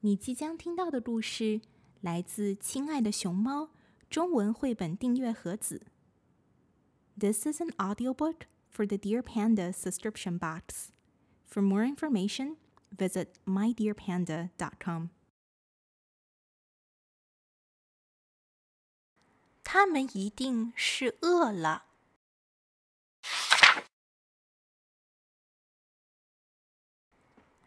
[0.00, 1.60] 你即将听到的故事
[2.00, 3.64] 来自《亲爱的熊猫》
[4.08, 5.86] 中文绘本订阅盒子。
[7.18, 10.92] This is an audiobook for the Dear Panda subscription box.
[11.48, 12.58] For more information,
[12.96, 15.08] visit mydearpanda.com.
[19.64, 21.87] 他们一定是饿了。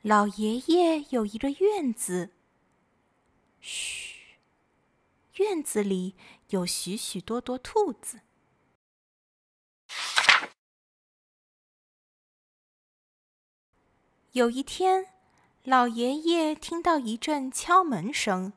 [0.03, 2.31] 老爷爷有一个院子。
[3.59, 4.39] 嘘，
[5.35, 6.15] 院子里
[6.49, 8.21] 有许许多多兔子。
[14.31, 15.13] 有一天，
[15.63, 18.53] 老爷爷听到一阵敲门声。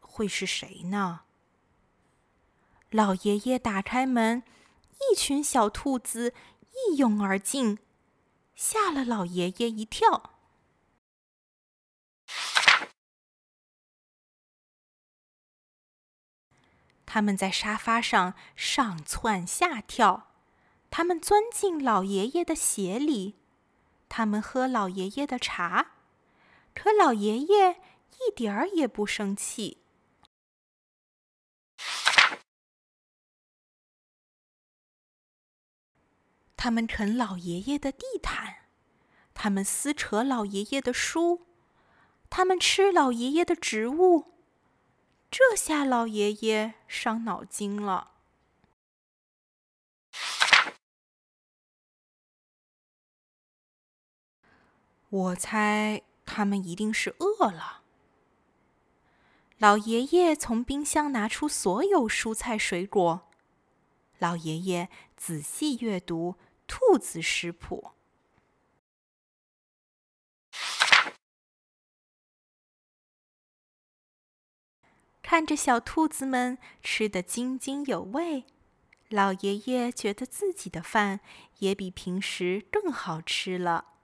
[0.00, 1.20] 会是谁呢？
[2.90, 4.42] 老爷爷打开门，
[5.12, 6.34] 一群小兔子
[6.90, 7.78] 一拥而进。
[8.58, 10.34] 吓了老爷爷一跳。
[17.06, 20.32] 他们在沙发上上蹿下跳，
[20.90, 23.36] 他们钻进老爷爷的鞋里，
[24.08, 25.92] 他们喝老爷爷的茶，
[26.74, 27.80] 可老爷爷
[28.18, 29.84] 一点儿也不生气。
[36.58, 38.66] 他们啃老爷爷的地毯，
[39.32, 41.46] 他们撕扯老爷爷的书，
[42.28, 44.32] 他们吃老爷爷的植物。
[45.30, 48.10] 这下老爷爷伤脑筋了。
[55.10, 57.82] 我猜他们一定是饿了。
[59.58, 63.28] 老爷爷从冰箱拿出所有蔬菜水果。
[64.18, 66.34] 老爷爷仔细阅读。
[66.68, 67.92] 兔子食谱，
[75.20, 78.44] 看着小兔子们吃得津津有味，
[79.08, 81.20] 老爷爷觉得自己的饭
[81.58, 83.94] 也比平时更好吃了。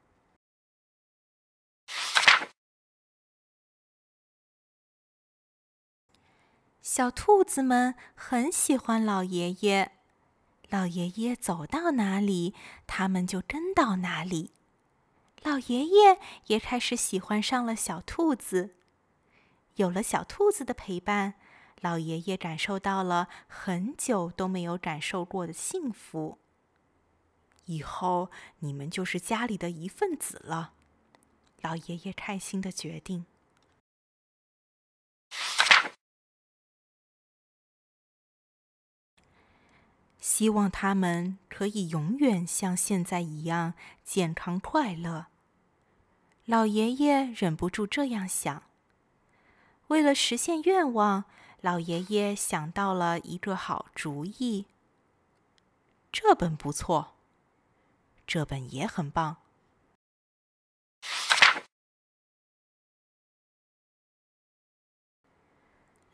[6.81, 10.04] 小兔子们很喜欢老爷爷。
[10.75, 12.53] 老爷爷走到哪里，
[12.89, 14.51] 他们就跟到哪里。
[15.45, 18.75] 老爷爷也开始喜欢上了小兔子。
[19.77, 21.35] 有了小兔子的陪伴，
[21.81, 26.39] 老爷爷感受到了很久都没有感受过的幸福。
[27.67, 30.73] 以后你们就是家里的一份子了，
[31.61, 33.27] 老爷爷开心的决定。
[40.25, 45.27] 希望他们可以永远像现在一样健康快乐。
[46.47, 48.63] 老爷爷忍不住这样想。
[49.89, 51.25] 为了实现愿望，
[51.61, 54.65] 老爷爷想到了一个好主意。
[56.11, 57.13] 这本不错，
[58.27, 59.37] 这本也很棒。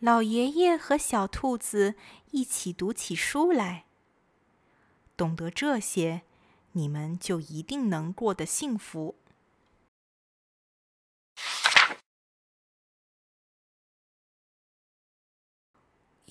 [0.01, 1.95] 老爷爷和小兔子
[2.33, 3.85] 一起读起书来。
[5.21, 6.23] 懂得这些，
[6.73, 9.17] 你们就一定能过得幸福。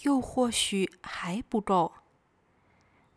[0.01, 1.93] 又或许还不够。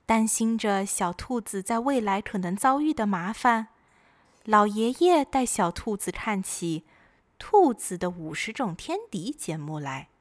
[0.04, 3.68] 担心着小兔子在未来可能遭遇的麻烦，
[4.44, 6.80] 老爷爷带小兔子看起
[7.38, 10.11] 《兔子的五十种天敌》节目来。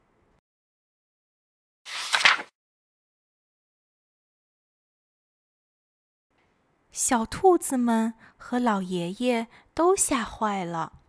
[6.91, 10.99] 小兔子们和老爷爷都吓坏了。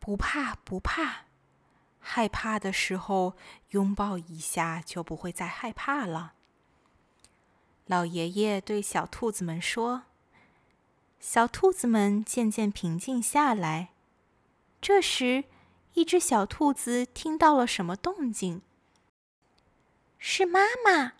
[0.00, 1.26] 不怕不怕，
[2.00, 3.36] 害怕的时候
[3.70, 6.32] 拥抱一下就不会再害怕了。
[7.84, 10.04] 老爷爷对小兔子们说
[11.20, 13.90] ：“小兔子们渐渐平静下来。”
[14.80, 15.44] 这时。
[15.98, 18.62] 一只小兔子听到了什么动静？
[20.16, 21.14] 是妈妈。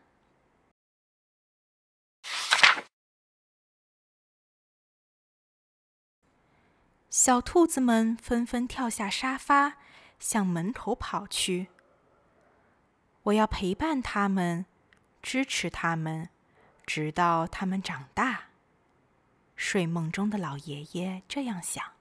[7.11, 9.79] 小兔子们纷纷跳下沙发，
[10.21, 11.67] 向门口跑去。
[13.25, 14.65] 我要陪伴他们，
[15.21, 16.29] 支持他们，
[16.87, 18.51] 直到他们长大。
[19.57, 21.98] 睡梦中的老爷爷这样想。